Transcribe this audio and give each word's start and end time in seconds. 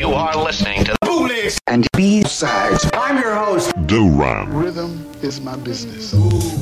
You 0.00 0.14
are 0.16 0.34
listening 0.34 0.82
to 0.84 0.96
Bootlegs 1.04 1.60
and 1.66 1.86
B-Sides. 1.94 2.88
I'm 2.94 3.20
your 3.20 3.34
host, 3.34 3.68
Do-Rhyme. 3.84 4.48
Rhythm 4.48 5.04
is 5.20 5.42
my 5.42 5.58
business. 5.58 6.14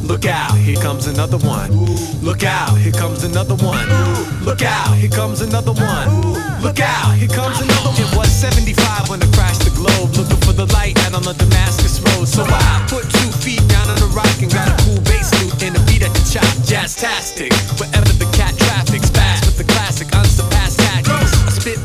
Look 0.02 0.26
out, 0.26 0.58
here 0.58 0.74
comes 0.82 1.06
another 1.06 1.38
one. 1.46 1.70
Look 2.18 2.42
out, 2.42 2.74
here 2.74 2.90
comes 2.90 3.22
another 3.22 3.54
one. 3.54 3.86
Look 4.42 4.62
out, 4.62 4.98
here 4.98 5.08
comes 5.08 5.40
another 5.40 5.70
one. 5.70 6.10
Look 6.66 6.80
out, 6.80 7.14
here 7.14 7.30
comes 7.30 7.60
another 7.62 7.94
one. 7.94 8.02
It 8.02 8.10
was 8.18 8.26
75 8.26 9.08
when 9.08 9.22
I 9.22 9.30
crashed 9.30 9.62
the 9.62 9.70
globe, 9.70 10.18
looking 10.18 10.42
for 10.42 10.52
the 10.52 10.66
light 10.74 10.98
out 11.06 11.14
on 11.14 11.22
the 11.22 11.34
Damascus 11.34 12.02
Road. 12.02 12.26
So 12.26 12.42
I 12.42 12.86
put 12.90 13.06
two 13.06 13.30
feet 13.38 13.62
down 13.70 13.86
on 13.86 14.02
the 14.02 14.10
rock 14.18 14.34
and 14.42 14.50
got 14.50 14.66
a 14.66 14.74
cool 14.82 14.98
bass 15.06 15.30
loop 15.38 15.62
and 15.62 15.78
a 15.78 15.80
beat 15.86 16.02
at 16.02 16.10
the 16.10 16.26
chop. 16.26 16.42
Jazz-tastic, 16.66 17.54
wherever 17.78 18.10
the 18.18 18.26
cat 18.34 18.58
traffic's 18.58 19.10
fast 19.10 19.46
with 19.46 19.58
the 19.62 19.68
classic 19.70 20.10
unsurpassed 20.10 20.80
tactics. 20.82 21.38
I 21.46 21.50
spit 21.54 21.78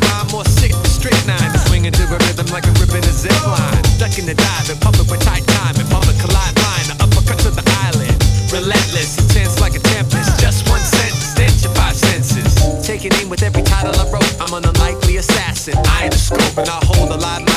clinging 1.83 2.07
to 2.07 2.15
a 2.15 2.17
rhythm 2.27 2.47
like 2.47 2.63
a 2.63 2.71
ribbon 2.79 3.03
a 3.03 3.11
zip 3.11 3.35
line. 3.45 3.83
Ducking 3.99 4.25
the 4.25 4.33
dive 4.33 4.69
in 4.69 4.77
public 4.79 5.09
with 5.11 5.19
tight 5.19 5.45
time 5.47 5.75
and 5.75 5.89
public 5.89 6.17
collide 6.19 6.55
line. 6.55 6.85
The 6.87 6.95
uppercut 7.03 7.39
to 7.43 7.51
the 7.51 7.63
island. 7.83 8.15
Relentless, 8.51 9.17
intense 9.19 9.59
like 9.59 9.75
a 9.75 9.79
tempest. 9.79 10.39
Just 10.39 10.69
one 10.69 10.79
sentence, 10.79 11.35
stench 11.35 11.63
your 11.63 11.73
five 11.75 11.95
senses. 11.95 12.55
Taking 12.85 13.11
aim 13.19 13.29
with 13.29 13.43
every 13.43 13.63
title 13.63 13.93
I 13.99 14.09
wrote. 14.11 14.31
I'm 14.39 14.53
an 14.53 14.65
unlikely 14.65 15.17
assassin. 15.17 15.75
I 15.85 16.05
am 16.05 16.11
the 16.11 16.17
scope 16.17 16.57
and 16.57 16.69
I 16.69 16.79
hold 16.85 17.11
a 17.11 17.17
lot. 17.17 17.52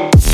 home. 0.00 0.29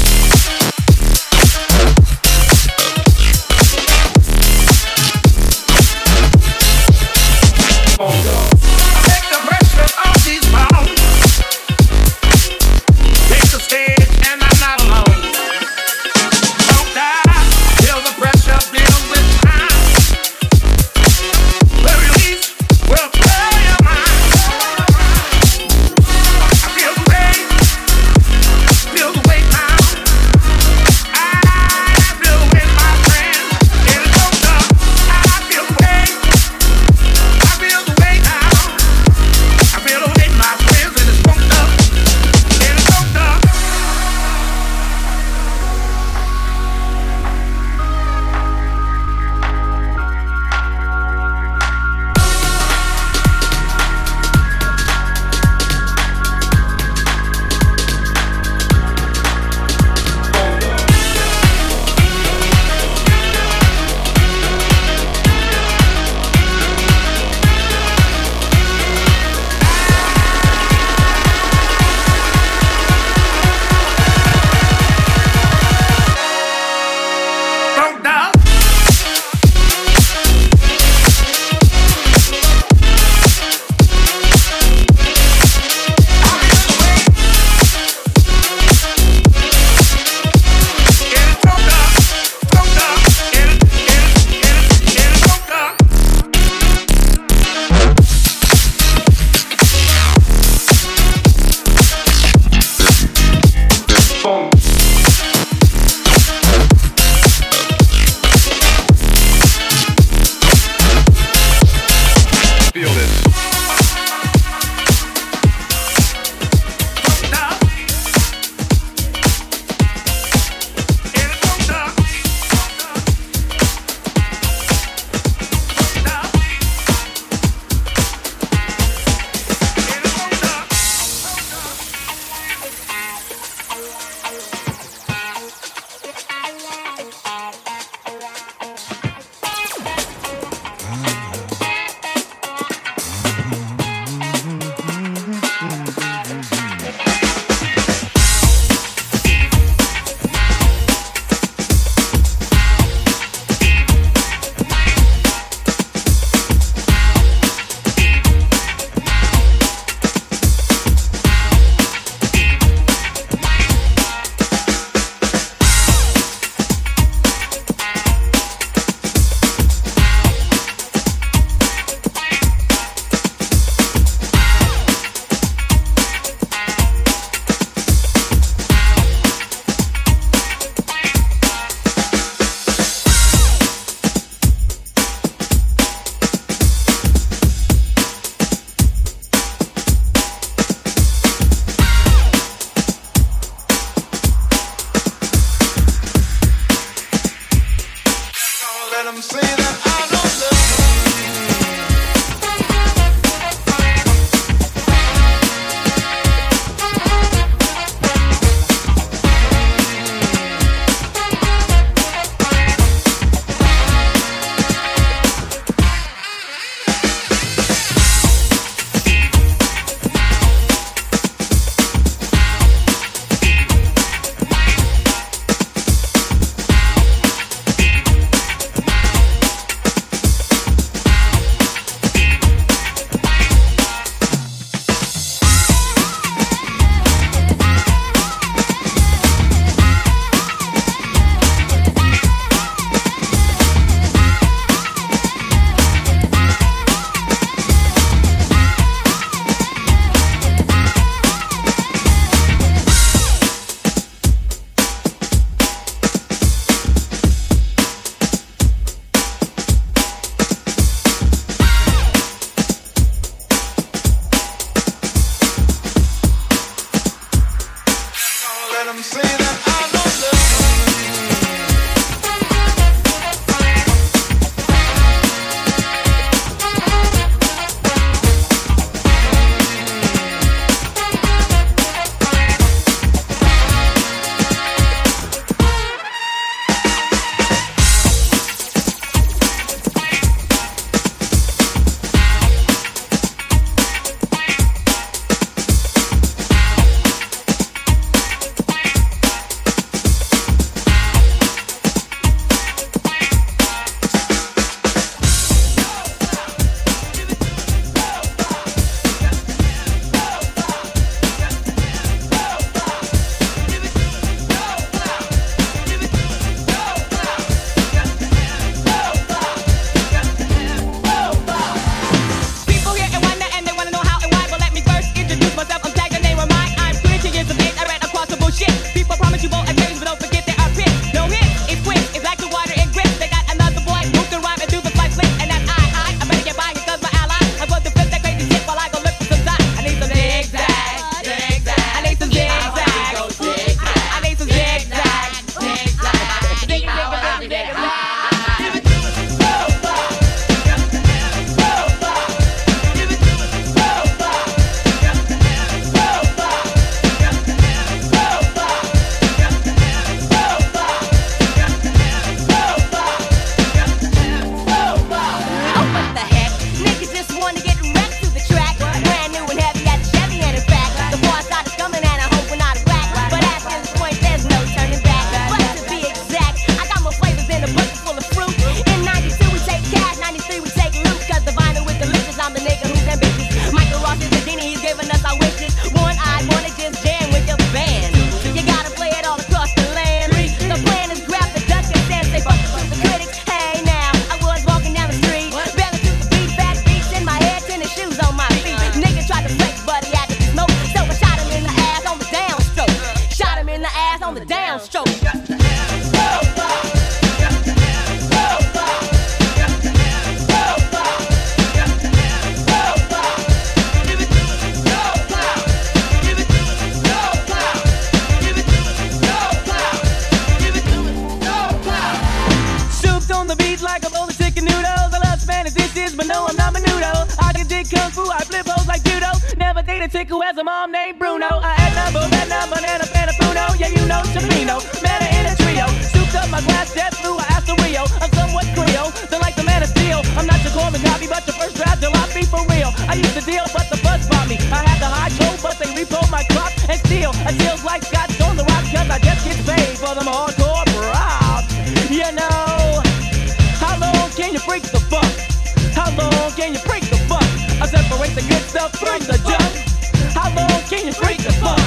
How 458.87 460.55
long 460.55 460.81
can 460.89 461.07
you 461.07 461.13
break 461.15 461.39
the 461.39 461.53
fun? 461.61 461.79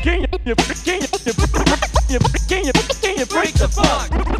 Can 0.00 0.22
you, 0.22 0.26
can 0.26 0.44
you, 0.44 0.56
can 0.56 1.00
you, 2.10 2.20
can 2.48 2.64
you, 2.64 2.72
can 3.00 3.18
you 3.18 3.26
break 3.26 3.54
the 3.54 3.68
funk? 3.68 4.37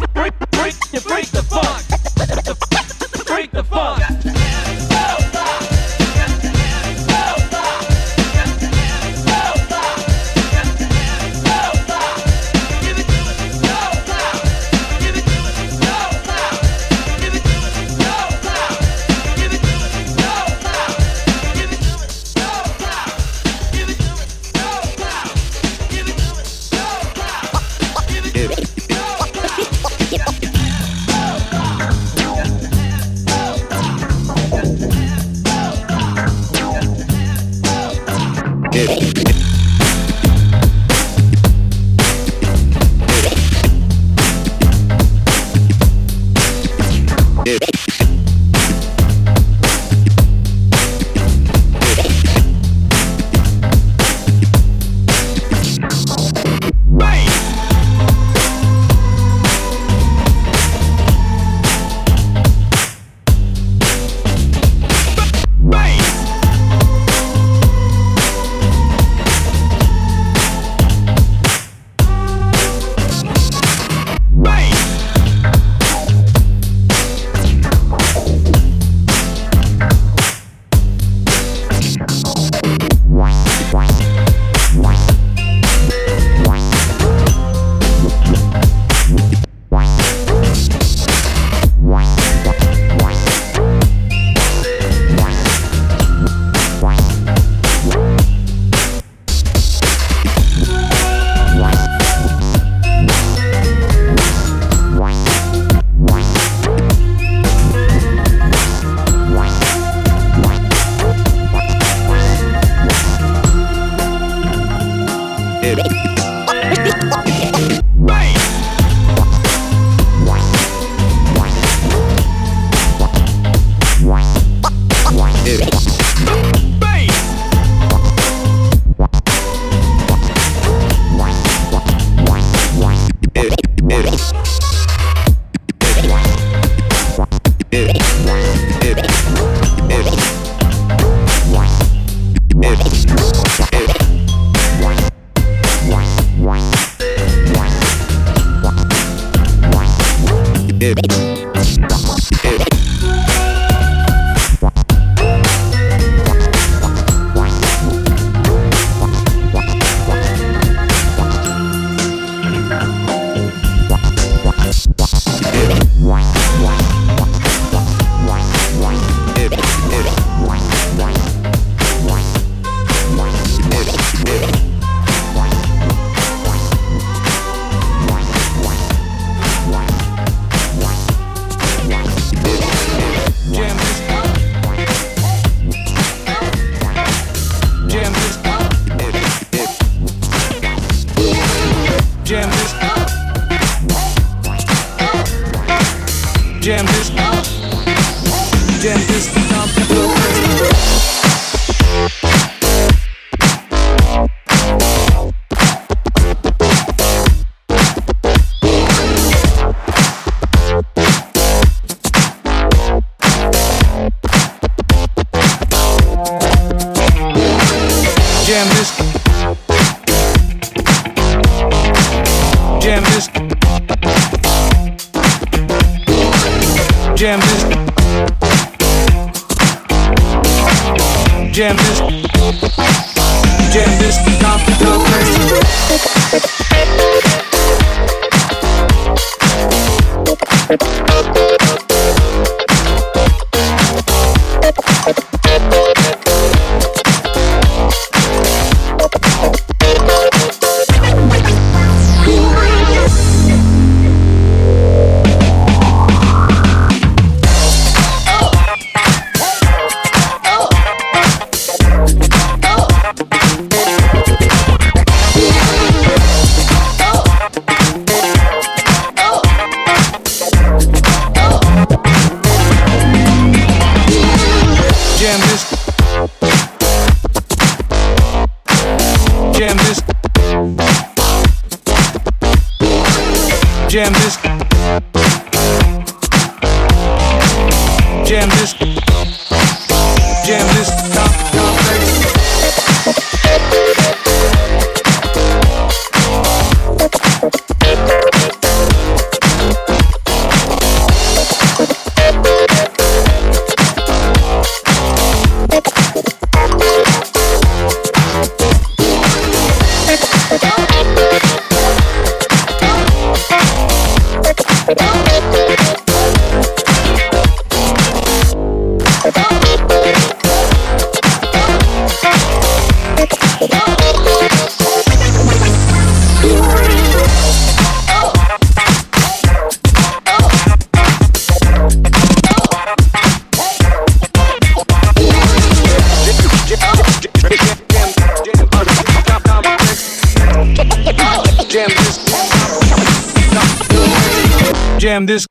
Jam 345.19 345.27
this. 345.27 345.47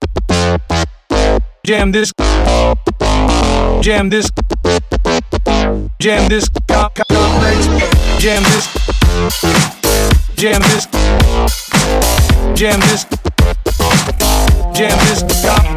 Jam 1.66 1.92
this. 1.92 2.12
Jam 3.82 4.10
this. 4.10 4.30
Jam 4.40 5.10
this. 5.10 5.90
Jam 6.00 6.30
this. 6.30 6.48
Complex. 6.70 7.68
Jam 8.18 8.44
this. 8.44 8.66
Jam 10.38 10.62
this. 10.62 10.88
Jam 12.56 12.80
this. 12.80 13.04
Jam 14.74 14.98
this. 15.04 15.22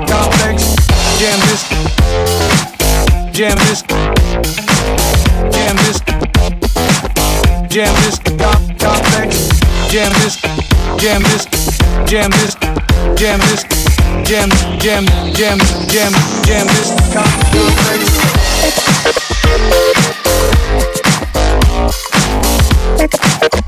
Complex. 0.07 0.77
Jam 1.19 1.41
this. 1.49 1.63
Jam 3.35 3.59
this. 3.59 3.83
Jam 5.51 5.77
this. 5.83 6.01
Jam 7.69 7.95
this. 8.05 8.19
Complex 8.79 9.50
jam 9.91 10.13
this, 10.23 10.37
jam 10.99 11.21
this, 11.21 11.47
jam 12.07 12.31
this, 12.31 12.55
jam 13.17 13.41
this, 13.41 13.65
jam, 14.25 14.49
jam, 14.79 15.05
jam, 15.35 15.59
jam, 15.89 16.13
jam 16.45 16.67
this. 16.69 16.95
Come 23.43 23.61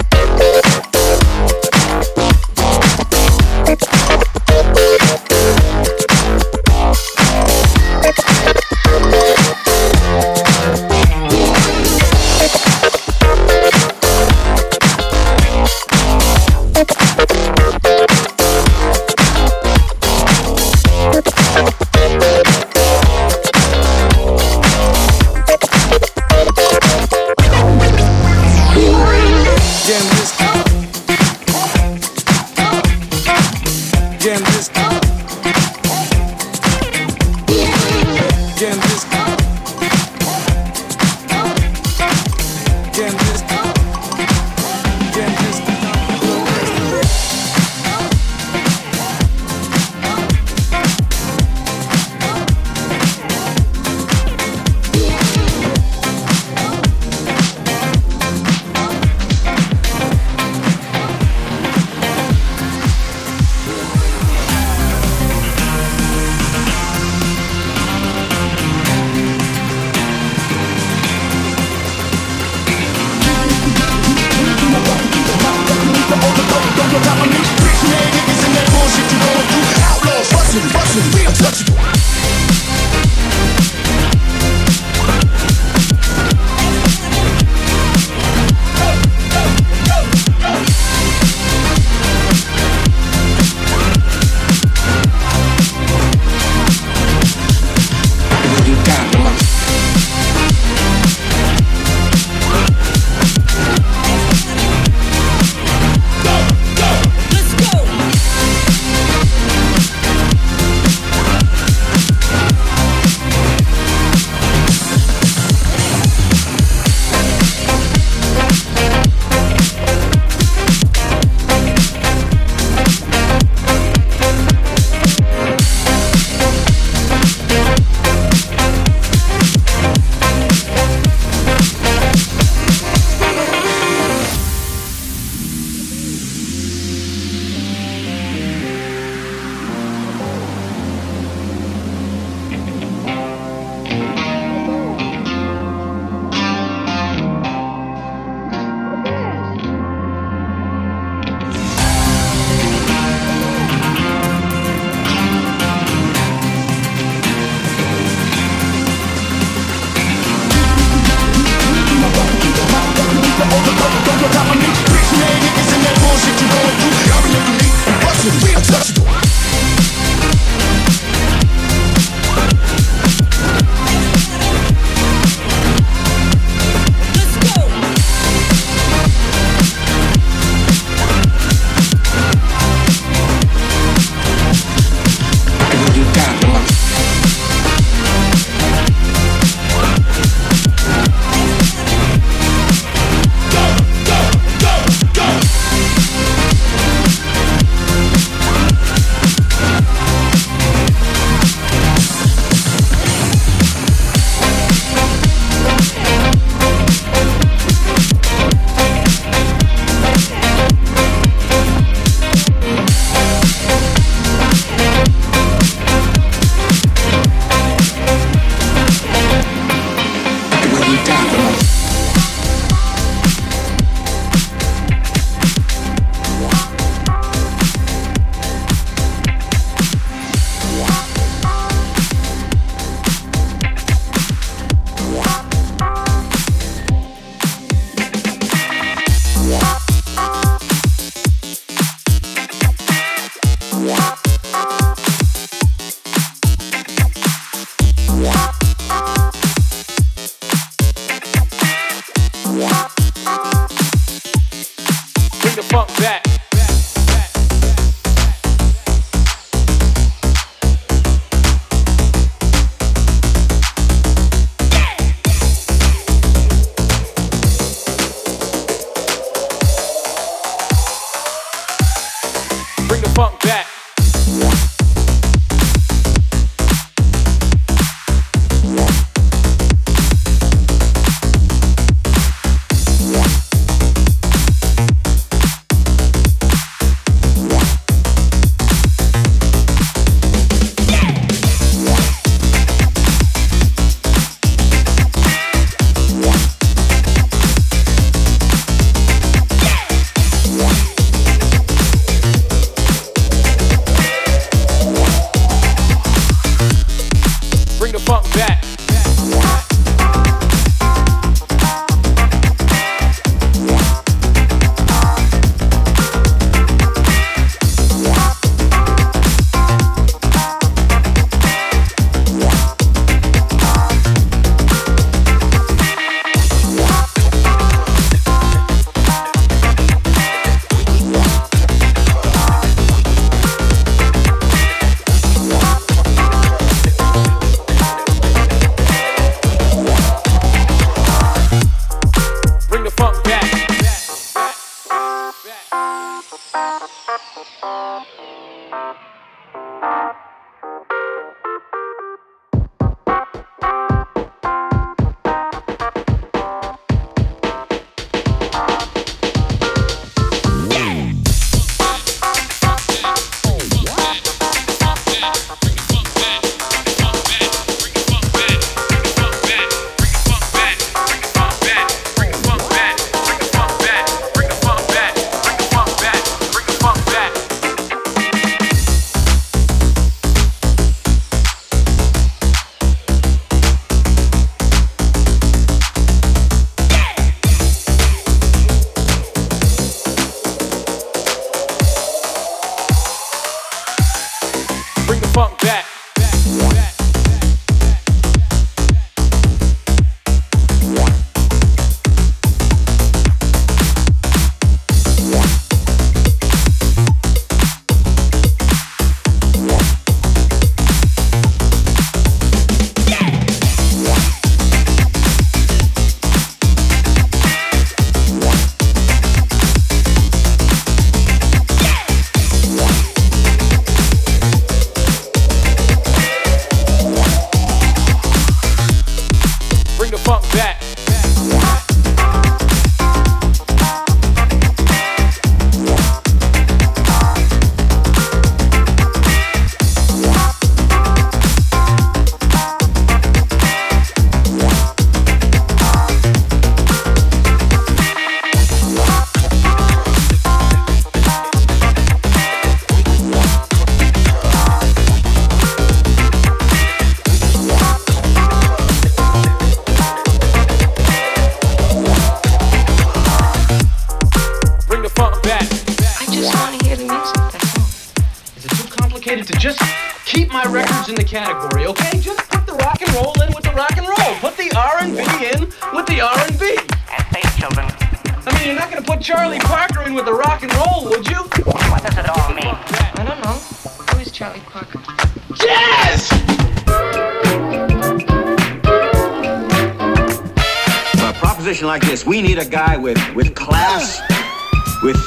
class, 493.93 495.03
with 495.03 495.21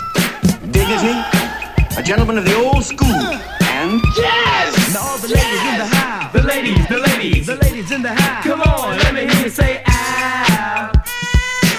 dignity, 0.71 1.13
a 1.97 2.04
gentleman 2.04 2.38
of 2.38 2.45
the 2.45 2.56
old 2.56 2.84
school, 2.84 3.08
and 3.08 4.01
yes. 4.17 4.88
And 4.88 4.97
all 4.97 5.17
the 5.17 5.28
ladies 5.28 5.62
yes! 5.62 5.71
in 5.71 5.78
the 5.78 5.95
house, 5.95 6.34
the 6.34 6.43
ladies, 6.43 6.88
the 6.88 6.97
ladies, 6.97 7.47
the 7.47 7.56
ladies 7.56 7.91
in 7.91 8.01
the 8.01 8.13
house. 8.13 8.43
Come 8.43 8.62
on, 8.62 8.97
let 8.97 9.13
me 9.13 9.21
hear 9.28 9.43
you 9.43 9.49
say 9.49 9.84
ah, 9.88 10.91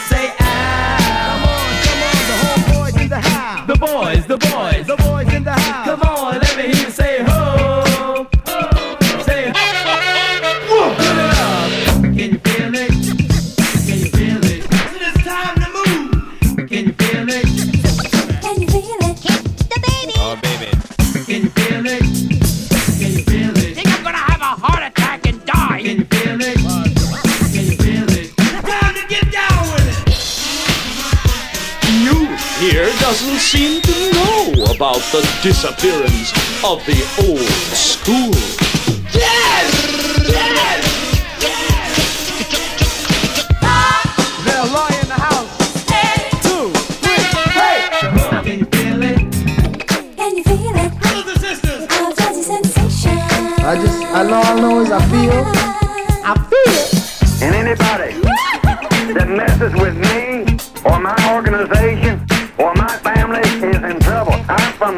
say 0.08 0.34
ah. 0.40 0.98
Come 1.26 1.42
on, 1.56 1.70
come 1.86 2.02
on, 2.08 2.22
the 2.30 2.36
whole 2.42 2.84
boys 2.84 2.96
in 3.02 3.08
the 3.08 3.20
house, 3.20 3.66
the 3.66 3.78
boys, 3.78 4.26
the 4.26 4.38
boys. 4.38 4.86
The 4.86 4.95
about 34.76 35.00
the 35.10 35.22
disappearance 35.42 36.32
of 36.62 36.84
the 36.84 37.00
old 37.26 37.40
school. 37.72 38.30
Yes! 39.10 39.72
Yes! 40.28 40.84
They'll 44.44 44.68
lie 44.68 44.98
in 45.00 45.08
the 45.08 45.14
house. 45.16 45.48
Two, 46.44 46.68
three, 47.00 47.24
hey! 47.56 47.88
Can 48.44 48.58
you 48.58 48.66
feel 48.66 49.02
it? 49.02 49.18
Can 50.18 50.36
you 50.36 50.44
feel 50.44 50.76
it? 50.76 50.92
Brothers 51.00 51.26
and 51.26 51.40
sisters. 51.40 51.86
Jazzy 51.88 52.42
sensation. 52.44 53.16
I 53.64 53.80
just, 53.80 53.96
I 54.02 54.22
know, 54.24 54.34
all 54.36 54.44
I 54.44 54.60
know 54.60 54.80
is 54.82 54.90
I 54.92 55.00
feel, 55.08 55.42
I 56.22 56.34
feel. 56.50 56.76
it. 56.76 57.42
And 57.42 57.54
anybody 57.54 58.12
that 59.14 59.28
messes 59.28 59.72
with 59.80 59.96
me 59.96 60.44
or 60.84 61.00
my 61.00 61.16
organization 61.34 62.05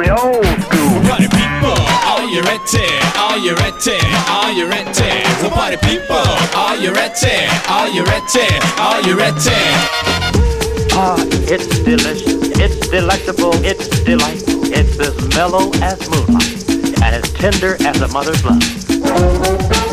the 0.08 0.16
old 0.16 0.44
school. 0.64 1.00
Party 1.04 1.28
people, 1.28 1.76
are 2.08 2.24
you 2.24 2.40
ready? 2.42 2.88
Are 3.16 3.38
you 3.38 3.54
ready? 3.56 3.98
Are 4.28 4.52
you 4.52 4.66
ready? 4.66 5.24
So 5.40 5.50
party 5.50 5.76
people, 5.76 6.16
are 6.56 6.76
you 6.76 6.92
ready? 6.92 7.46
Are 7.68 7.88
you 7.88 8.04
ready? 8.04 8.48
Are 8.78 9.00
you 9.02 9.16
ready? 9.16 9.60
Ah, 10.92 11.16
it's 11.44 11.68
delicious. 11.80 12.58
It's 12.58 12.88
delectable. 12.88 13.52
It's 13.64 13.88
delightful. 14.04 14.64
It's 14.72 14.98
as 14.98 15.16
mellow 15.36 15.70
as 15.82 15.98
moonlight 16.10 16.68
and 17.02 17.14
as 17.14 17.32
tender 17.34 17.76
as 17.86 18.00
a 18.00 18.08
mother's 18.08 18.44
love. 18.44 19.87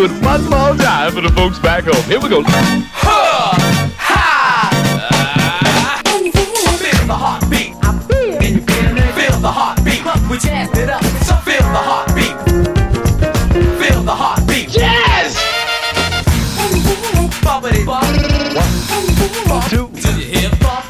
Do 0.00 0.14
it 0.14 0.24
one 0.24 0.42
more 0.48 0.74
time 0.76 1.12
for 1.12 1.20
the 1.20 1.28
folks 1.30 1.58
back 1.58 1.84
home. 1.84 2.02
Here 2.04 2.18
we 2.20 2.28
go. 2.30 2.42
Ha! 2.42 3.58
Feel 6.78 7.06
the 7.06 7.14
heartbeat. 7.14 7.74
I 7.82 7.98
feel. 8.08 8.38
Can 8.38 8.54
you 8.54 8.60
feel 8.62 8.96
it? 8.96 9.14
Feel 9.14 9.38
the 9.40 9.52
heartbeat. 9.52 10.02
We 10.30 10.38
jazzed 10.38 10.76
it 10.78 10.88
up. 10.88 11.02
So 11.28 11.34
feel 11.44 11.58
the 11.58 11.82
heartbeat. 11.90 12.36
Feel 13.78 14.02
the 14.02 14.14
heartbeat. 14.14 14.74
Yes! 14.74 15.36
Bumpity 17.44 17.84
bump. 17.84 18.06
Two, 19.68 19.88
To 20.00 20.08
your 20.18 20.40
hip 20.40 20.60
bump. 20.60 20.89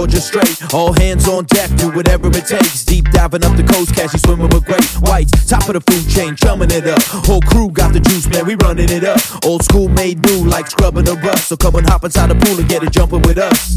Georgia 0.00 0.18
Strait. 0.18 0.72
All 0.72 0.94
hands 0.94 1.28
on 1.28 1.44
deck, 1.44 1.68
do 1.76 1.90
whatever 1.90 2.28
it 2.28 2.46
takes. 2.46 2.86
Deep 2.86 3.04
diving 3.10 3.44
up 3.44 3.54
the 3.54 3.62
coast, 3.62 3.94
cashy 3.94 4.16
swimming 4.16 4.48
with 4.48 4.64
great 4.64 4.82
whites. 5.04 5.44
Top 5.44 5.68
of 5.68 5.74
the 5.74 5.80
food 5.92 6.08
chain, 6.08 6.34
chumming 6.34 6.70
it 6.70 6.86
up. 6.86 7.02
Whole 7.28 7.42
crew 7.42 7.68
got 7.68 7.92
the 7.92 8.00
juice, 8.00 8.26
man, 8.26 8.46
we 8.46 8.54
running 8.54 8.88
it 8.88 9.04
up. 9.04 9.20
Old 9.44 9.62
school 9.62 9.90
made 9.90 10.24
new, 10.24 10.48
like 10.48 10.70
scrubbing 10.70 11.04
the 11.04 11.16
rust. 11.16 11.48
So 11.48 11.56
come 11.58 11.74
and 11.74 11.86
hop 11.86 12.02
inside 12.04 12.30
the 12.30 12.34
pool 12.34 12.58
and 12.58 12.66
get 12.66 12.82
it 12.82 12.92
jumping 12.92 13.20
with 13.28 13.36
us. 13.36 13.69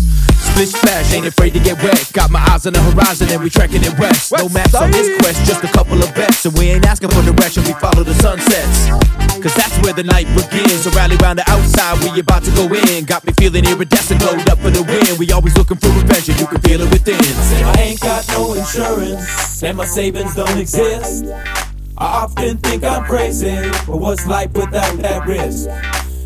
Ain't 1.14 1.28
afraid 1.28 1.54
to 1.54 1.60
get 1.60 1.78
wet. 1.84 2.10
Got 2.12 2.32
my 2.32 2.42
eyes 2.50 2.66
on 2.66 2.74
the 2.74 2.82
horizon 2.82 3.30
and 3.30 3.44
we 3.44 3.50
trekking 3.50 3.84
it 3.86 3.94
west. 4.00 4.34
No 4.34 4.50
maps 4.50 4.74
on 4.74 4.90
this 4.90 5.14
quest, 5.22 5.46
just 5.46 5.64
a 5.64 5.68
couple 5.68 6.02
of 6.02 6.10
bets. 6.16 6.44
And 6.46 6.58
we 6.58 6.74
ain't 6.74 6.86
asking 6.88 7.10
for 7.10 7.22
direction, 7.22 7.62
we 7.70 7.74
follow 7.78 8.02
the 8.02 8.16
sunsets. 8.16 8.90
Cause 9.38 9.54
that's 9.54 9.78
where 9.86 9.94
the 9.94 10.02
night 10.02 10.26
begins. 10.34 10.82
So 10.82 10.90
rally 10.98 11.16
round 11.18 11.38
the 11.38 11.46
outside, 11.52 12.02
we 12.02 12.20
about 12.20 12.44
to 12.46 12.52
go 12.58 12.66
in. 12.66 13.06
Got 13.06 13.26
me 13.26 13.34
feeling 13.38 13.64
iridescent, 13.64 14.22
glowed 14.22 14.50
up 14.50 14.58
for 14.58 14.72
the 14.72 14.82
win. 14.82 15.20
We 15.20 15.30
always 15.32 15.56
looking 15.56 15.78
for 15.78 15.90
revenge, 15.94 16.30
and 16.30 16.40
you 16.40 16.48
can 16.48 16.60
feel 16.62 16.82
it 16.82 16.90
within. 16.90 17.22
I 17.62 17.94
ain't 17.94 18.00
got 18.00 18.28
no 18.30 18.54
insurance, 18.54 19.62
and 19.62 19.78
my 19.78 19.86
savings 19.86 20.34
don't 20.34 20.58
exist. 20.58 21.26
I 21.96 22.26
often 22.26 22.58
think 22.58 22.84
I'm 22.84 23.04
crazy, 23.04 23.54
but 23.86 24.02
what's 24.02 24.26
life 24.26 24.52
without 24.54 24.98
that 24.98 25.28
risk? 25.28 25.70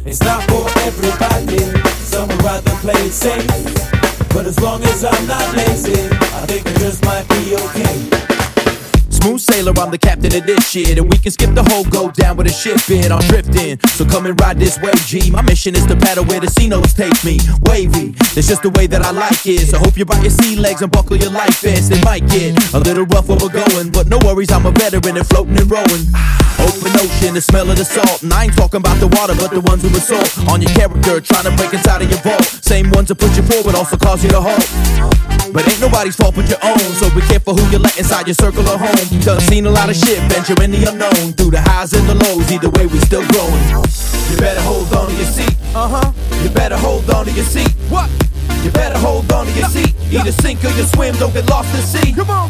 It's 0.05 0.23
not 0.23 0.43
for 0.47 0.63
everybody, 0.87 1.59
some 2.07 2.29
would 2.29 2.41
rather 2.41 2.71
play 2.79 2.95
it 2.95 3.11
safe. 3.11 4.06
But 4.37 4.45
as 4.45 4.59
long 4.59 4.83
as 4.83 5.03
I'm 5.03 5.27
not 5.27 5.55
lazy, 5.55 5.99
I 5.99 6.45
think 6.45 6.67
I 6.67 6.73
just 6.73 7.03
might 7.03 7.27
be 7.27 7.55
okay. 7.55 8.26
Smooth 9.27 9.41
sailor, 9.41 9.73
I'm 9.75 9.91
the 9.91 9.97
captain 9.97 10.31
of 10.31 10.45
this 10.47 10.71
shit. 10.71 10.97
And 10.97 11.11
we 11.11 11.17
can 11.19 11.35
skip 11.35 11.51
the 11.51 11.59
whole 11.67 11.83
go 11.83 12.09
down 12.11 12.37
with 12.37 12.47
a 12.47 12.55
ship 12.55 12.79
in. 12.87 13.11
I'm 13.11 13.19
drifting, 13.27 13.75
so 13.91 14.07
come 14.07 14.25
and 14.25 14.39
ride 14.39 14.55
this 14.55 14.79
wave, 14.79 14.95
G. 15.03 15.29
My 15.31 15.41
mission 15.41 15.75
is 15.75 15.85
to 15.87 15.97
paddle 15.97 16.23
where 16.23 16.39
the 16.39 16.47
sea 16.47 16.69
notes 16.69 16.93
take 16.93 17.11
me. 17.27 17.35
Wavy, 17.67 18.15
that's 18.31 18.47
just 18.47 18.63
the 18.63 18.71
way 18.79 18.87
that 18.87 19.03
I 19.03 19.11
like 19.11 19.43
it. 19.43 19.67
So 19.67 19.79
hope 19.79 19.97
you 19.97 20.05
brought 20.05 20.23
your 20.23 20.31
sea 20.31 20.55
legs 20.55 20.81
and 20.81 20.89
buckle 20.89 21.17
your 21.17 21.31
life 21.31 21.59
vest. 21.59 21.91
It 21.91 21.99
might 22.05 22.23
get 22.31 22.55
a 22.73 22.79
little 22.79 23.03
rough 23.03 23.27
where 23.27 23.35
we're 23.35 23.51
going, 23.51 23.91
but 23.91 24.07
no 24.07 24.15
worries, 24.23 24.49
I'm 24.49 24.65
a 24.65 24.71
veteran 24.71 25.17
and 25.17 25.27
floating 25.27 25.59
and 25.59 25.67
rowing. 25.67 26.07
Open 26.63 26.95
ocean, 26.95 27.35
the 27.35 27.43
smell 27.43 27.67
of 27.69 27.75
the 27.75 27.83
salt. 27.83 28.23
And 28.23 28.31
I 28.31 28.45
ain't 28.45 28.55
talking 28.55 28.79
about 28.79 28.95
the 29.03 29.11
water, 29.11 29.35
but 29.35 29.51
the 29.51 29.59
ones 29.59 29.83
who 29.83 29.91
assault 29.91 30.39
on 30.47 30.63
your 30.63 30.71
character, 30.71 31.19
trying 31.19 31.51
to 31.51 31.53
break 31.59 31.75
inside 31.75 31.99
of 31.99 32.07
your 32.07 32.23
vault. 32.23 32.47
Same 32.63 32.89
ones 32.95 33.09
that 33.11 33.19
put 33.19 33.35
you 33.35 33.43
forward 33.43 33.75
also 33.75 33.97
cause 33.99 34.23
you 34.23 34.31
to 34.31 34.39
halt. 34.39 34.63
But 35.53 35.67
ain't 35.67 35.79
nobody's 35.79 36.15
fault 36.15 36.35
but 36.35 36.47
your 36.49 36.59
own. 36.63 36.79
So 36.99 37.09
be 37.13 37.21
careful 37.27 37.55
who 37.55 37.63
you 37.71 37.79
let 37.79 37.97
inside 37.97 38.27
your 38.27 38.35
circle 38.35 38.67
of 38.67 38.79
home. 38.79 39.16
Done 39.23 39.41
seen 39.41 39.65
a 39.65 39.69
lot 39.71 39.89
of 39.89 39.95
shit, 39.95 40.19
venture 40.31 40.55
in 40.63 40.71
the 40.71 40.85
unknown. 40.87 41.33
Through 41.35 41.51
the 41.51 41.61
highs 41.61 41.91
and 41.93 42.07
the 42.07 42.15
lows, 42.15 42.49
either 42.51 42.69
way 42.69 42.87
we 42.87 42.99
still 42.99 43.25
growing. 43.35 43.59
You 44.31 44.37
better 44.37 44.61
hold 44.61 44.87
on 44.93 45.09
to 45.09 45.15
your 45.15 45.27
seat. 45.27 45.55
Uh 45.75 45.87
huh. 45.87 46.11
You 46.43 46.49
better 46.49 46.77
hold 46.77 47.09
on 47.09 47.25
to 47.25 47.31
your 47.31 47.45
seat. 47.45 47.71
What? 47.89 48.09
You 48.63 48.71
better 48.71 48.97
hold 48.97 49.31
on 49.31 49.45
to 49.45 49.51
your 49.51 49.67
seat. 49.67 49.93
Either 50.11 50.31
sink 50.31 50.63
or 50.63 50.71
you 50.71 50.83
swim, 50.83 51.15
don't 51.15 51.33
get 51.33 51.49
lost 51.49 51.75
at 51.75 51.83
sea. 51.83 52.13
Come 52.13 52.29
on. 52.29 52.49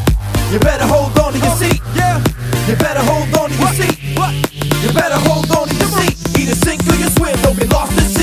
You 0.51 0.59
better 0.59 0.85
hold 0.85 1.17
on 1.17 1.33
to 1.33 1.39
your 1.39 1.55
seat. 1.57 1.81
Yeah. 1.95 2.21
You 2.67 2.75
better 2.75 3.01
hold 3.01 3.33
on 3.37 3.49
to 3.49 3.57
your 3.57 3.73
seat. 3.73 3.97
What? 4.17 4.33
You 4.53 4.93
better 4.93 5.17
hold 5.17 5.49
on 5.51 5.67
to 5.67 5.75
your 5.75 5.91
seat. 5.97 6.13
Either 6.37 6.55
sink 6.55 6.81
or 6.85 6.95
you 6.95 7.09
swim, 7.17 7.35
don't 7.41 7.57
get 7.57 7.69
lost 7.71 7.97
at 7.97 8.05
sea. 8.05 8.16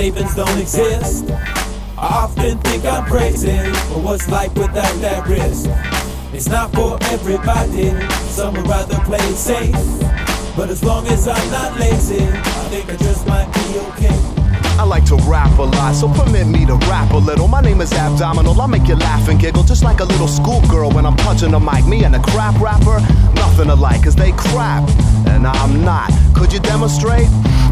Savings 0.00 0.34
don't 0.34 0.58
exist. 0.58 1.30
I 1.98 2.24
often 2.24 2.56
think 2.60 2.86
I'm 2.86 3.04
crazy, 3.04 3.58
but 3.90 4.00
what's 4.02 4.30
life 4.30 4.54
without 4.54 4.94
that 5.04 5.26
risk? 5.28 5.68
It's 6.32 6.48
not 6.48 6.72
for 6.72 6.96
everybody, 7.12 7.90
some 8.32 8.54
would 8.54 8.66
rather 8.66 8.98
play 9.00 9.18
it 9.20 9.36
safe. 9.36 9.76
But 10.56 10.70
as 10.70 10.82
long 10.82 11.06
as 11.08 11.28
I'm 11.28 11.50
not 11.50 11.78
lazy, 11.78 12.24
I 12.24 12.64
think 12.72 12.88
I 12.88 12.96
just 12.96 13.26
might 13.26 13.52
be 13.52 13.78
okay. 13.90 14.16
I 14.80 14.84
like 14.84 15.04
to 15.04 15.16
rap 15.28 15.58
a 15.58 15.64
lot, 15.64 15.94
so 15.94 16.08
permit 16.08 16.46
me 16.46 16.64
to 16.64 16.76
rap 16.88 17.12
a 17.12 17.18
little. 17.18 17.46
My 17.46 17.60
name 17.60 17.82
is 17.82 17.92
Abdominal, 17.92 18.58
I'll 18.58 18.68
make 18.68 18.88
you 18.88 18.96
laugh 18.96 19.28
and 19.28 19.38
giggle 19.38 19.64
just 19.64 19.84
like 19.84 20.00
a 20.00 20.04
little 20.04 20.28
schoolgirl 20.28 20.92
when 20.92 21.04
I'm 21.04 21.16
punching 21.16 21.50
the 21.50 21.60
mic. 21.60 21.84
Me 21.84 22.04
and 22.04 22.16
a 22.16 22.20
crap 22.20 22.58
rapper, 22.58 23.00
nothing 23.34 23.68
alike, 23.68 24.04
cause 24.04 24.16
they 24.16 24.32
crap, 24.32 24.88
and 25.26 25.46
I'm 25.46 25.84
not. 25.84 26.10
Could 26.34 26.54
you 26.54 26.60
demonstrate? 26.60 27.28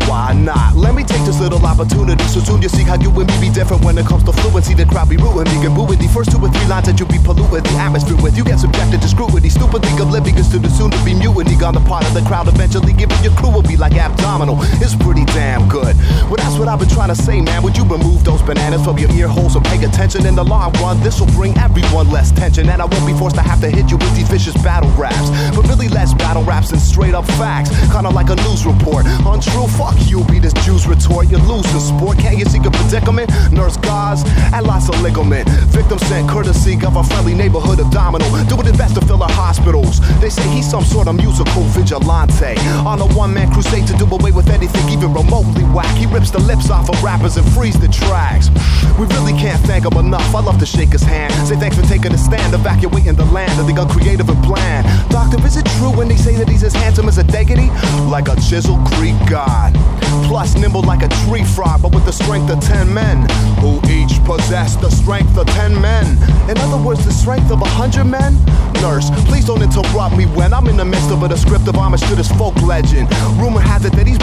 Why 0.09 0.33
not? 0.33 0.75
Let 0.75 0.95
me 0.95 1.05
take 1.05 1.21
this 1.29 1.39
little 1.39 1.61
opportunity 1.61 2.25
so 2.33 2.41
soon 2.41 2.63
you 2.63 2.71
see 2.71 2.83
how 2.83 2.97
you 2.97 3.13
and 3.13 3.29
me 3.29 3.49
be 3.49 3.51
different 3.53 3.85
when 3.85 3.99
it 3.99 4.07
comes 4.07 4.25
to 4.25 4.33
fluency. 4.33 4.73
The 4.73 4.87
crowd 4.87 5.11
be 5.11 5.19
rooting 5.21 5.45
me 5.53 5.67
and 5.69 5.77
booing 5.77 6.01
the 6.01 6.09
first 6.09 6.33
two 6.33 6.41
or 6.41 6.49
three 6.49 6.65
lines 6.65 6.89
that 6.89 6.97
you 6.97 7.05
be 7.05 7.21
polluting 7.21 7.61
the 7.69 7.77
atmosphere 7.77 8.17
with. 8.17 8.33
You 8.33 8.43
get 8.43 8.57
subjected 8.57 9.05
to 9.05 9.09
scrutiny, 9.09 9.53
Stupid, 9.53 9.85
stupidly 9.85 10.01
oblivious 10.01 10.49
to 10.49 10.59
the 10.59 10.71
soon 10.73 10.91
to 10.93 11.01
be 11.05 11.13
mutiny. 11.13 11.61
Gone 11.61 11.75
the 11.77 11.85
part 11.85 12.09
of 12.09 12.15
the 12.17 12.25
crowd 12.25 12.49
eventually 12.49 12.97
giving 12.97 13.21
your 13.21 13.37
crew 13.37 13.53
will 13.53 13.61
be 13.61 13.77
like 13.77 14.01
abdominal. 14.01 14.57
It's 14.81 14.97
pretty 14.97 15.27
damn 15.37 15.69
good. 15.69 15.93
Well, 16.33 16.41
that's 16.41 16.57
what 16.57 16.73
I've 16.73 16.81
been 16.81 16.89
trying 16.89 17.13
to 17.13 17.19
say, 17.19 17.45
man. 17.45 17.61
Would 17.63 17.77
you 17.77 17.85
remove 17.85 18.25
those 18.25 18.41
bananas 18.41 18.89
from 18.89 18.97
your 18.97 19.13
ear 19.13 19.29
holes 19.29 19.61
and 19.61 19.65
pay 19.69 19.77
attention? 19.85 20.25
In 20.25 20.35
the 20.35 20.45
long 20.45 20.73
run, 20.81 20.97
this 21.05 21.21
will 21.21 21.29
bring 21.37 21.53
everyone 21.61 22.09
less 22.09 22.33
tension, 22.33 22.65
and 22.73 22.81
I 22.81 22.87
won't 22.89 23.05
be 23.05 23.13
forced 23.13 23.37
to 23.37 23.45
have 23.45 23.61
to 23.61 23.69
hit 23.69 23.93
you 23.93 24.01
with 24.01 24.17
these 24.17 24.29
vicious 24.33 24.57
battle 24.65 24.89
raps. 24.97 25.29
But 25.53 25.69
really, 25.69 25.89
less 25.93 26.15
battle 26.15 26.45
raps 26.45 26.73
and 26.73 26.81
straight 26.81 27.13
up 27.13 27.27
facts, 27.37 27.69
kinda 27.93 28.09
like 28.09 28.31
a 28.33 28.37
news 28.49 28.65
report. 28.65 29.05
Untrue, 29.29 29.69
fuck 29.77 29.98
you, 30.11 30.25
be 30.25 30.39
this 30.39 30.53
Jews 30.65 30.87
retort. 30.87 31.31
You 31.31 31.39
lose 31.39 31.67
the 31.73 31.81
sport, 31.81 32.19
can't 32.19 32.39
you 32.39 32.45
see 32.45 32.59
a 32.59 32.71
predicament? 32.71 33.31
Nurse 33.53 33.77
guards 33.77 34.23
and 34.53 34.67
lots 34.67 34.89
of 34.89 35.01
ligament. 35.01 35.49
Victim 35.71 35.99
sent 35.99 36.29
courtesy 36.29 36.75
of 36.85 36.97
a 36.97 37.05
friendly 37.05 37.35
neighborhood 37.35 37.81
abdominal. 37.81 38.29
Doing 38.47 38.67
his 38.67 38.77
best 38.77 38.95
to 38.97 39.01
fill 39.07 39.23
our 39.23 39.31
hospitals. 39.31 40.01
They 40.21 40.31
say 40.31 40.47
he's 40.51 40.69
some 40.69 40.85
sort 40.85 41.09
of 41.09 41.17
musical 41.17 41.63
vigilante. 41.73 42.59
On 42.85 43.01
a 43.01 43.07
one 43.15 43.33
man 43.33 43.51
crusade 43.53 43.87
to 43.87 43.97
do 43.97 44.09
away 44.11 44.33
with 44.33 44.49
anything 44.51 44.89
even 44.89 45.13
remotely 45.13 45.65
whack. 45.65 45.95
He 45.97 46.07
rips 46.07 46.31
the 46.31 46.41
lips 46.41 46.71
off 46.71 46.89
of 46.89 47.03
rappers 47.03 47.37
and 47.37 47.47
frees 47.53 47.79
the 47.79 47.89
tracks. 47.89 48.51
We 48.99 49.07
really 49.07 49.33
can't 49.33 49.61
thank 49.67 49.85
him 49.85 49.97
enough. 49.99 50.35
I 50.35 50.41
love 50.41 50.59
to 50.59 50.67
shake 50.67 50.91
his 50.91 51.03
hand. 51.03 51.33
Say 51.47 51.57
thanks 51.57 51.77
for 51.77 51.87
taking 51.87 52.13
a 52.13 52.19
stand, 52.19 52.55
evacuating 52.55 53.15
the 53.15 53.27
land 53.27 53.61
of 53.61 53.67
the 53.67 53.81
uncreative 53.81 54.29
and 54.29 54.43
bland. 54.43 54.87
Doctor, 55.11 55.45
is 55.47 55.57
it 55.57 55.67
true 55.79 55.91
when 55.91 56.09
they 56.09 56.17
say 56.17 56.35
that 56.37 56.49
he's 56.49 56.65
as 56.65 56.75
handsome 56.75 57.09
as 57.09 57.19
a 57.19 57.25
deity? 57.25 57.71
Like 58.11 58.29
a 58.29 58.37
chiseled 58.37 58.85
Greek 58.93 59.17
god. 59.29 59.75
Plus, 60.27 60.55
nimble 60.57 60.83
like 60.83 61.03
a 61.03 61.09
tree 61.25 61.45
frog, 61.45 61.83
but 61.83 61.95
with 61.95 62.05
the 62.05 62.13
strength 62.13 62.51
of 62.51 62.61
ten 62.61 62.93
men. 62.93 63.29
Who 63.61 63.81
each 63.89 64.23
possess 64.25 64.77
the 64.77 64.91
strength 64.91 65.37
of 65.39 65.47
ten 65.47 65.81
men. 65.81 66.07
In 66.51 66.59
other 66.59 66.83
words, 66.83 67.05
the 67.05 67.13
strength 67.13 67.51
of 67.51 67.63
a 67.63 67.69
hundred 67.69 68.05
men? 68.05 68.37
Nurse, 68.83 69.11
please 69.27 69.45
don't 69.45 69.63
interrupt 69.63 70.17
me 70.17 70.27
when 70.27 70.53
I'm 70.53 70.67
in 70.69 70.77
the 70.77 70.85
midst 70.85 71.11
of 71.11 71.23
a 71.23 71.29
descriptive 71.29 71.75
homage 71.77 72.03
to 72.09 72.15
this 72.15 72.31
folk 72.33 72.55
legend. 72.63 73.11
Rumor 73.41 73.61
has 73.61 73.85
it 73.85 73.93
that 73.95 74.07
he's 74.07 74.19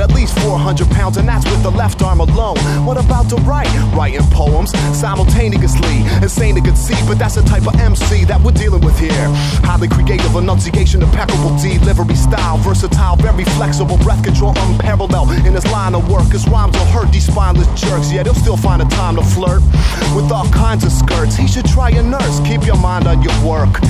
at 0.00 0.12
least 0.12 0.38
400 0.40 0.88
pounds, 0.90 1.16
and 1.16 1.28
that's 1.28 1.44
with 1.50 1.62
the 1.62 1.70
left 1.70 2.02
arm 2.02 2.20
alone. 2.20 2.58
What 2.84 2.96
about 2.96 3.28
the 3.28 3.36
right? 3.48 3.68
Writing 3.94 4.26
poems 4.30 4.70
simultaneously. 4.98 6.02
Insane 6.22 6.54
to 6.54 6.60
conceive, 6.60 7.02
but 7.06 7.18
that's 7.18 7.34
the 7.34 7.42
type 7.42 7.66
of 7.66 7.74
MC 7.80 8.24
that 8.24 8.40
we're 8.40 8.52
dealing 8.52 8.82
with 8.84 8.98
here. 8.98 9.28
Highly 9.64 9.88
creative, 9.88 10.34
enunciation, 10.34 11.02
impeccable 11.02 11.56
delivery 11.58 12.14
style, 12.14 12.58
versatile, 12.58 13.16
very 13.16 13.44
flexible, 13.56 13.96
breath 13.98 14.22
control 14.22 14.54
unparalleled 14.56 15.30
in 15.46 15.54
his 15.54 15.66
line 15.66 15.94
of 15.94 16.08
work. 16.10 16.28
His 16.30 16.46
rhymes 16.48 16.76
will 16.76 16.86
hurt 16.86 17.12
these 17.12 17.26
spineless 17.26 17.68
jerks, 17.80 18.12
yet 18.12 18.26
he'll 18.26 18.34
still 18.34 18.56
find 18.56 18.82
a 18.82 18.86
time 18.86 19.16
to 19.16 19.22
flirt 19.22 19.62
with 20.14 20.30
all 20.32 20.48
kinds 20.50 20.84
of 20.84 20.92
skirts. 20.92 21.36
He 21.36 21.46
should 21.46 21.66
try 21.66 21.90
a 21.90 22.02
nurse. 22.02 22.40
Keep 22.40 22.66
your 22.66 22.76
mind 22.76 23.06
on 23.06 23.22
your 23.22 23.36
work, 23.44 23.80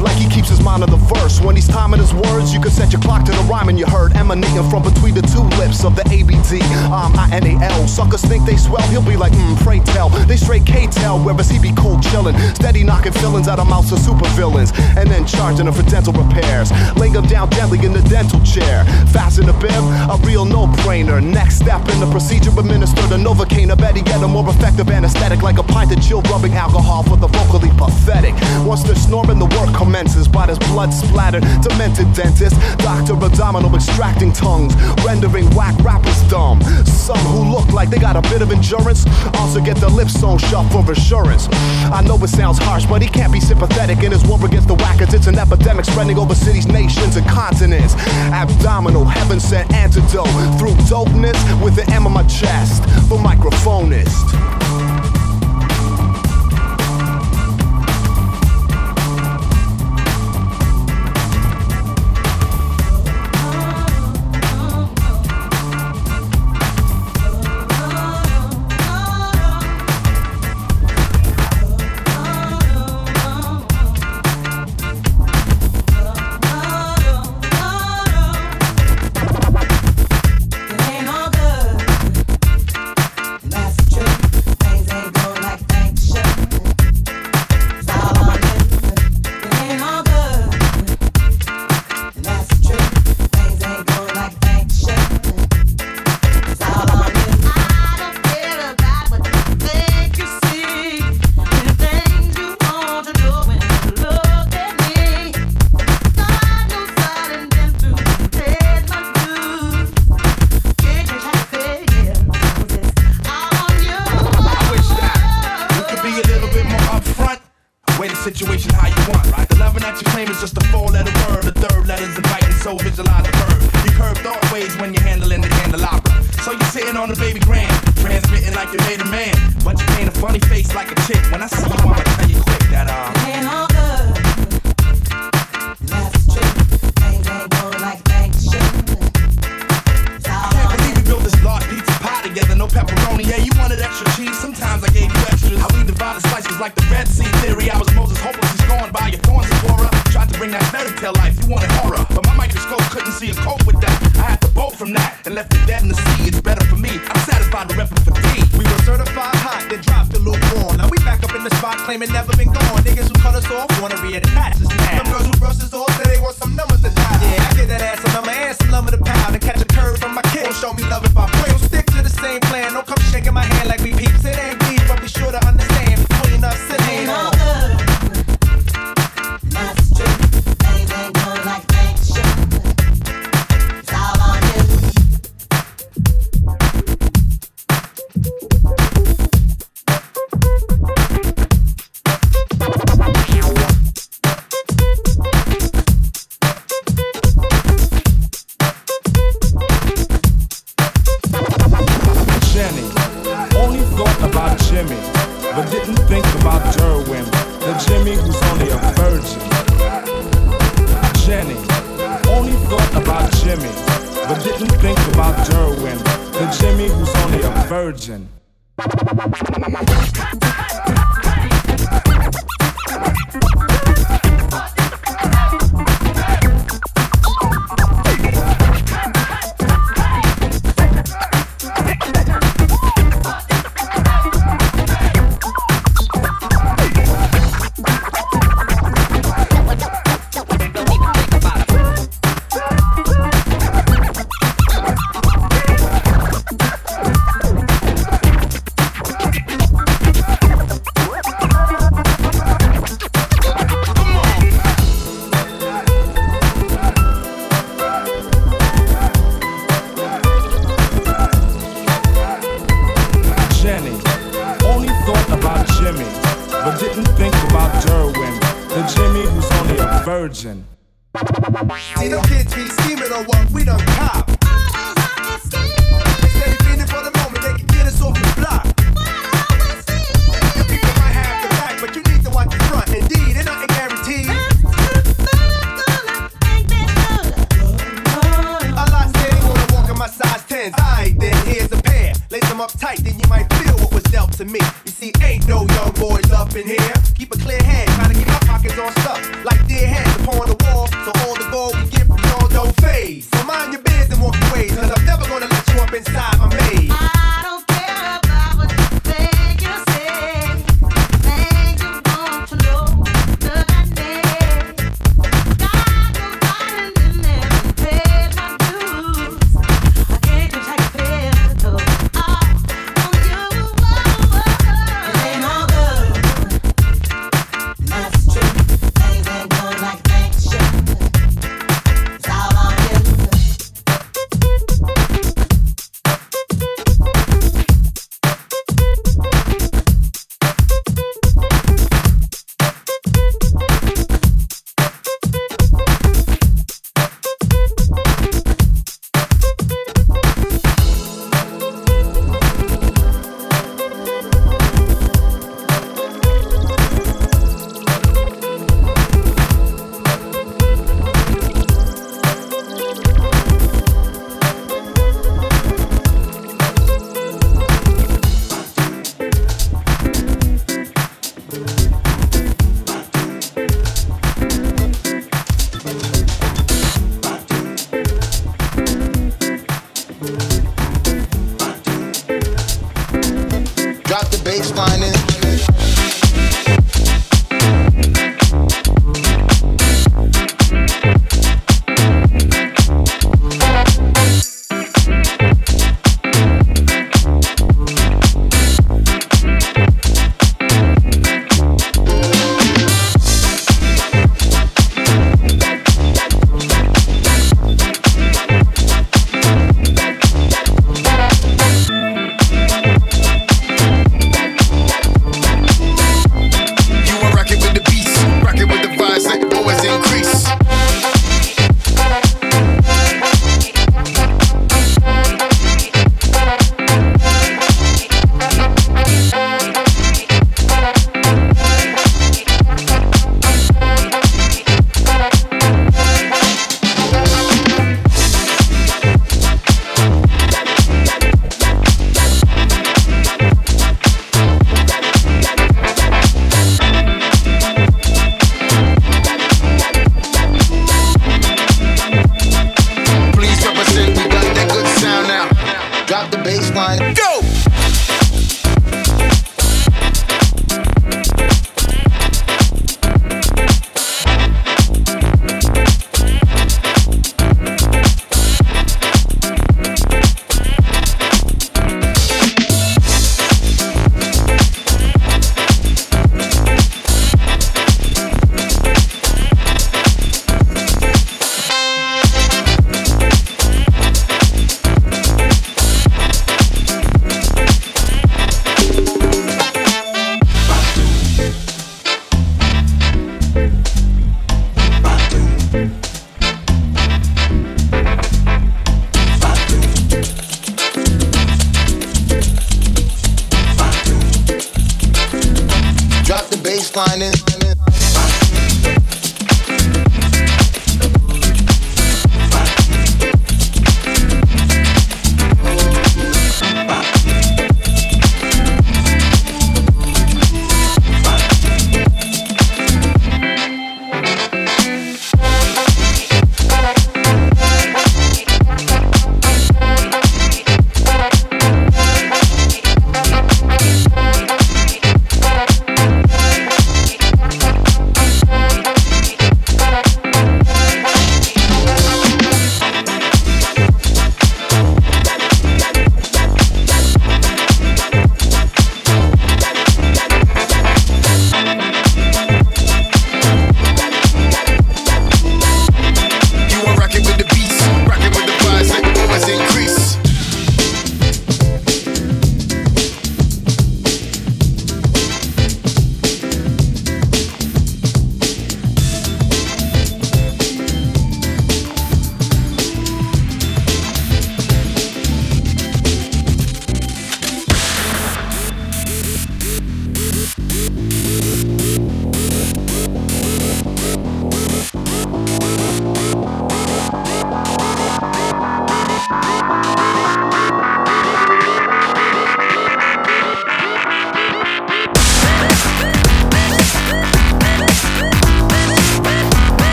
like 0.00 0.16
he 0.16 0.28
keeps 0.28 0.48
his 0.48 0.60
mind 0.60 0.82
on 0.82 0.90
the 0.90 1.00
verse. 1.14 1.40
When 1.40 1.56
he's 1.56 1.68
timing 1.68 2.00
his 2.00 2.12
words, 2.14 2.52
you 2.52 2.60
can 2.60 2.70
set 2.70 2.92
your 2.92 3.00
clock 3.00 3.24
to 3.26 3.32
the 3.32 3.44
rhyming 3.50 3.78
you 3.78 3.86
heard 3.86 4.14
emanating 4.16 4.68
from 4.70 4.82
between 4.82 5.14
the 5.14 5.22
two 5.22 5.44
lips 5.58 5.84
of 5.84 5.96
the 5.96 6.04
ABD. 6.08 6.62
Um, 6.92 7.12
I-N-A-L. 7.16 7.86
Suckers 7.88 8.22
think 8.22 8.44
they 8.44 8.56
swell, 8.56 8.82
he'll 8.88 9.02
be 9.02 9.16
like, 9.16 9.32
mm, 9.32 9.56
pray 9.62 9.80
tell. 9.80 10.08
They 10.26 10.36
straight 10.36 10.66
K-tell, 10.66 11.18
whereas 11.18 11.48
he 11.50 11.58
be 11.58 11.72
cold 11.72 12.02
chillin'. 12.02 12.34
Steady 12.56 12.84
knocking 12.84 13.12
fillings 13.12 13.48
out 13.48 13.58
of 13.58 13.68
mouths 13.68 13.92
of 13.92 13.98
super 13.98 14.28
villains. 14.30 14.72
And 14.96 15.10
then 15.10 15.26
charging 15.26 15.66
them 15.66 15.74
for 15.74 15.82
dental 15.82 16.12
repairs. 16.12 16.70
Laying 16.96 17.14
them 17.14 17.26
down 17.26 17.50
gently 17.50 17.84
in 17.84 17.92
the 17.92 18.02
dental 18.02 18.40
chair. 18.40 18.84
Fasten 19.12 19.46
the 19.46 19.52
bib, 19.54 19.72
a 20.10 20.16
real 20.26 20.44
no-brainer. 20.44 21.22
Next 21.22 21.56
step 21.56 21.88
in 21.88 22.00
the 22.00 22.10
procedure, 22.10 22.50
administer 22.50 23.02
the 23.08 23.16
Novocaine. 23.16 23.72
A 23.72 23.76
better 23.76 23.98
yet, 23.98 24.22
a 24.22 24.28
more 24.28 24.48
effective 24.48 24.88
anesthetic. 24.90 25.42
Like 25.42 25.58
a 25.58 25.62
pint 25.62 25.92
of 25.92 26.02
chill 26.02 26.22
rubbing 26.22 26.54
alcohol 26.54 27.02
for 27.02 27.16
the 27.16 27.28
vocally 27.28 27.70
pathetic. 27.76 28.34
Once 28.66 28.82
they're 28.82 28.94
snoring, 28.94 29.38
the 29.38 29.46
work 29.46 29.74
commences. 29.74 30.28
By 30.28 30.46
this 30.46 30.58
blood 30.58 30.92
splattered, 30.92 31.44
demented 31.62 32.12
dentist. 32.14 32.56
Doctor 32.78 33.14
abdominal 33.14 33.74
extracting 33.74 34.32
tongues. 34.32 34.74
Rendering 35.04 35.43
whack 35.56 35.78
rappers 35.84 36.20
dumb. 36.28 36.60
Some 36.84 37.18
who 37.18 37.50
look 37.50 37.68
like 37.72 37.90
they 37.90 37.98
got 37.98 38.16
a 38.16 38.22
bit 38.22 38.42
of 38.42 38.50
endurance 38.50 39.06
also 39.34 39.60
get 39.60 39.76
their 39.76 39.90
lips 39.90 40.12
sewn 40.12 40.38
shut 40.38 40.70
for 40.72 40.90
assurance. 40.90 41.48
I 41.92 42.02
know 42.02 42.16
it 42.16 42.28
sounds 42.28 42.58
harsh, 42.58 42.86
but 42.86 43.02
he 43.02 43.08
can't 43.08 43.32
be 43.32 43.40
sympathetic 43.40 44.02
in 44.02 44.12
his 44.12 44.24
war 44.24 44.38
against 44.44 44.68
the 44.68 44.74
whackers. 44.74 45.14
It's 45.14 45.26
an 45.26 45.38
epidemic 45.38 45.84
spreading 45.84 46.18
over 46.18 46.34
cities, 46.34 46.66
nations, 46.66 47.16
and 47.16 47.26
continents. 47.28 47.94
Abdominal, 48.32 49.04
heaven 49.04 49.40
sent 49.40 49.72
antidote 49.72 50.28
through 50.58 50.74
dopeness 50.88 51.38
with 51.62 51.76
the 51.76 51.88
M 51.92 52.06
on 52.06 52.12
my 52.12 52.22
chest. 52.24 52.82
The 53.08 53.16
microphonist. 53.16 54.83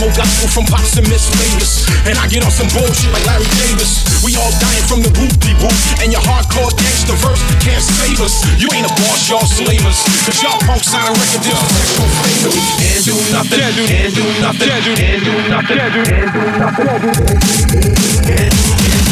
More 0.00 0.10
gospel 0.16 0.48
from 0.48 0.64
Pops 0.64 0.96
and 0.96 1.06
Miss 1.12 1.28
Mavis. 1.36 1.84
And 2.08 2.16
I 2.16 2.26
get 2.26 2.40
on 2.42 2.50
some 2.50 2.66
bullshit 2.72 3.12
like 3.12 3.24
Larry 3.28 3.44
Davis. 3.60 4.00
We 4.24 4.32
all 4.40 4.50
dying 4.56 4.84
from 4.88 5.04
the 5.04 5.12
whoop 5.20 5.36
de 5.44 5.52
whoop. 5.60 5.76
And 6.00 6.08
your 6.08 6.24
hardcore 6.24 6.72
gangster 6.72 7.12
verse 7.20 7.44
can't 7.60 7.84
save 7.84 8.16
us. 8.24 8.40
You 8.56 8.72
ain't 8.72 8.88
a 8.88 8.94
boss, 8.96 9.28
y'all 9.28 9.44
slavers. 9.44 10.00
Cause 10.24 10.40
y'all 10.40 10.58
punk 10.64 10.82
sign 10.82 11.12
record 11.12 11.44
deals 11.44 11.60
for 11.60 11.84
sexual 11.84 12.08
favor. 12.24 12.48
If 12.48 12.56
you 12.56 12.64
can't 12.80 13.04
do 13.04 13.12
nothing. 13.28 13.60
Can't 13.60 13.76
do 14.16 14.24
nothing. 14.40 14.68
Can't 14.72 15.20
do 15.20 15.36
nothing. 15.52 15.76
Can't 15.76 15.92
do 15.92 16.30
Back 18.30 19.09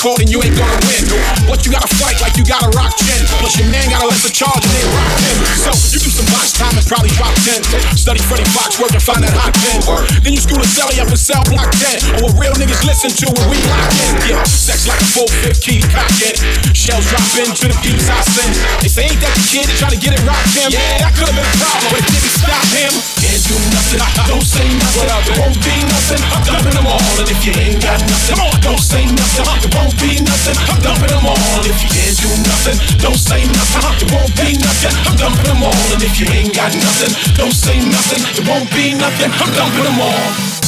court 0.00 0.24
and 0.24 0.32
you 0.32 0.40
ain't 0.40 0.56
gonna 0.56 0.80
win. 0.88 1.04
But 1.44 1.68
you 1.68 1.70
gotta 1.70 1.88
fight 2.00 2.16
like 2.24 2.32
you 2.40 2.44
gotta 2.44 2.72
rock 2.72 2.96
chin. 2.96 3.20
Plus 3.36 3.60
your 3.60 3.68
man 3.68 3.84
got 3.92 4.00
a 4.00 4.08
lesser 4.08 4.32
charge 4.32 4.64
and 4.64 4.72
they 4.72 4.84
rock 4.96 5.14
him. 5.20 5.36
So 5.60 5.70
you 5.92 6.00
do 6.00 6.08
some 6.08 6.28
box 6.32 6.56
time 6.56 6.72
and 6.72 6.84
probably 6.88 7.12
drop 7.20 7.36
10. 7.44 7.60
Study 8.00 8.24
Fox, 8.24 8.80
work 8.80 8.96
and 8.96 9.04
find 9.04 9.20
that 9.20 9.36
hot 9.36 9.52
pen. 9.60 9.84
Then 10.24 10.32
you 10.32 10.40
school 10.40 10.58
a 10.58 10.64
celly 10.64 10.96
up 11.04 11.12
in 11.12 11.20
cell 11.20 11.44
block 11.52 11.68
10. 11.76 12.24
Or 12.24 12.32
what 12.32 12.40
real 12.40 12.56
niggas 12.56 12.80
listen 12.88 13.12
to 13.12 13.26
when 13.28 13.46
we 13.52 13.60
lock 13.68 13.92
in. 14.08 14.12
Yeah, 14.32 14.42
sex 14.48 14.88
like 14.88 15.00
a 15.04 15.08
full 15.12 15.28
fifth 15.44 15.60
key 15.60 15.84
cock 15.92 16.08
it. 16.24 16.40
Shells 16.72 17.04
drop 17.12 17.28
into 17.36 17.68
the 17.68 17.76
beats 17.84 18.08
I 18.08 18.24
send. 18.24 18.56
They 18.80 18.88
say 18.88 19.04
ain't 19.04 19.20
that 19.20 19.36
the 19.36 19.44
kid 19.52 19.68
that 19.68 19.76
try 19.76 19.90
to 19.92 20.00
get 20.00 20.16
it 20.16 20.22
rock 20.24 20.40
him? 20.56 20.72
Yeah, 20.72 21.04
that 21.04 21.12
could've 21.12 21.36
been 21.36 21.44
a 21.44 21.56
problem, 21.60 21.88
but 21.92 22.00
it 22.00 22.08
didn't 22.08 22.34
stop 22.40 22.64
him. 22.72 23.19
Can't 23.30 23.46
do 23.46 23.54
nothing, 23.70 24.02
don't 24.26 24.42
say 24.42 24.66
nothing. 24.74 25.06
It 25.06 25.38
won't 25.38 25.54
be 25.62 25.70
nothing. 25.86 26.18
I'm 26.34 26.42
dumping 26.42 26.74
them 26.74 26.86
all, 26.90 26.98
and 26.98 27.30
if 27.30 27.46
you 27.46 27.54
ain't 27.62 27.80
got 27.80 28.02
nothing, 28.10 28.34
don't 28.58 28.82
say 28.82 29.06
nothing. 29.06 29.46
It 29.62 29.70
won't 29.70 29.94
be 30.02 30.18
nothing. 30.18 30.58
I'm 30.66 30.82
dumping 30.82 31.14
them 31.14 31.24
all, 31.24 31.38
if 31.62 31.78
you 31.78 31.90
can't 31.94 32.18
do 32.18 32.26
nothing, 32.42 32.98
don't 32.98 33.14
say 33.14 33.46
nothing. 33.46 33.86
It 34.02 34.10
won't 34.10 34.34
be 34.34 34.58
nothing. 34.58 34.90
I'm 35.06 35.14
dumping 35.14 35.46
them 35.46 35.62
all, 35.62 35.86
and 35.94 36.02
if 36.02 36.18
you 36.18 36.26
ain't 36.26 36.56
got 36.56 36.74
nothing, 36.74 37.14
don't 37.38 37.54
say 37.54 37.78
nothing. 37.78 38.18
It 38.34 38.48
won't 38.50 38.66
be 38.74 38.98
nothing. 38.98 39.30
I'm 39.30 39.54
dumping 39.54 39.84
them 39.84 40.00
all. 40.02 40.59